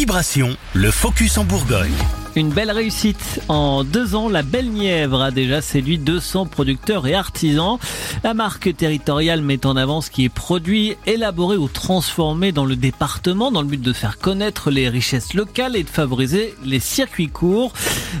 [0.00, 1.92] Vibration, le focus en Bourgogne.
[2.34, 3.42] Une belle réussite.
[3.48, 7.78] En deux ans, la Belle Nièvre a déjà séduit 200 producteurs et artisans.
[8.24, 12.76] La marque territoriale met en avant ce qui est produit, élaboré ou transformé dans le
[12.76, 17.28] département dans le but de faire connaître les richesses locales et de favoriser les circuits
[17.28, 17.74] courts.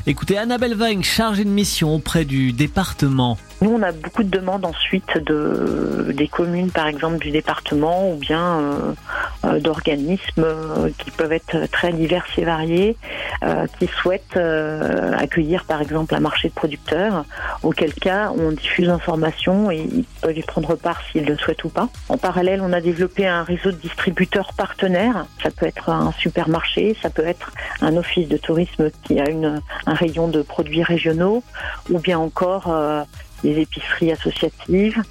[0.06, 3.38] Écoutez, Annabelle Vagne, chargée de mission auprès du département.
[3.62, 8.16] Nous, on a beaucoup de demandes ensuite de, des communes, par exemple, du département ou
[8.16, 8.92] bien euh,
[9.42, 12.96] d'organismes euh, qui peuvent être très divers et variés,
[13.78, 17.24] qui souhaitent accueillir, par exemple, un marché de producteurs,
[17.62, 21.70] auquel cas on diffuse l'information et ils peuvent y prendre part s'ils le souhaitent ou
[21.70, 21.88] pas.
[22.08, 25.26] En parallèle, on a développé un réseau de distributeurs partenaires.
[25.42, 29.62] Ça peut être un supermarché, ça peut être un office de tourisme qui a une,
[29.86, 31.42] un rayon de produits régionaux,
[31.90, 32.74] ou bien encore
[33.42, 35.02] des épiceries associatives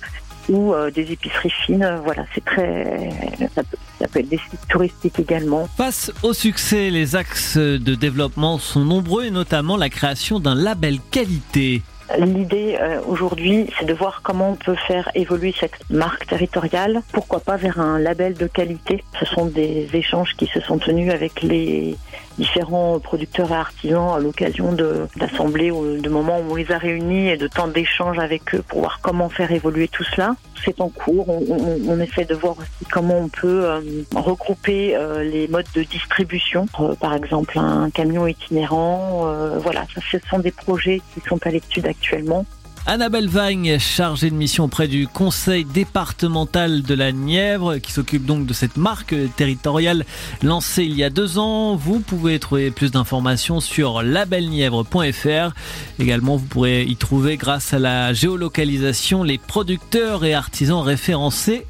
[0.50, 2.00] ou euh, des épiceries fines.
[2.04, 3.10] Voilà, c'est très.
[3.56, 5.68] Ça peut, ça peut, être des sites touristiques également.
[5.78, 11.00] Face au succès, les axes de développement sont nombreux et notamment la création d'un label
[11.12, 11.82] qualité.
[12.18, 17.02] L'idée euh, aujourd'hui, c'est de voir comment on peut faire évoluer cette marque territoriale.
[17.14, 19.04] Pourquoi pas vers un label de qualité.
[19.20, 21.96] Ce sont des échanges qui se sont tenus avec les
[22.40, 24.76] différents producteurs et artisans à l'occasion
[25.18, 28.64] d'assemblées ou de moments où on les a réunis et de temps d'échanges avec eux
[28.68, 30.36] pour voir comment faire évoluer tout cela.
[30.64, 31.30] C'est en cours.
[31.30, 33.82] On, on, essaie de voir aussi comment on peut euh,
[34.16, 36.66] regrouper euh, les modes de distribution.
[36.80, 39.34] Euh, par exemple, un camion itinérant.
[39.58, 42.46] Voilà, ça, ce sont des projets qui sont à l'étude actuellement.
[42.86, 48.46] Annabelle Vagne, chargée de mission auprès du conseil départemental de la Nièvre, qui s'occupe donc
[48.46, 50.06] de cette marque territoriale
[50.42, 51.76] lancée il y a deux ans.
[51.76, 55.54] Vous pouvez trouver plus d'informations sur labelnièvre.fr.
[56.00, 61.66] Également, vous pourrez y trouver, grâce à la géolocalisation, les producteurs et artisans référencés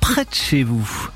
[0.00, 1.08] près de chez vous.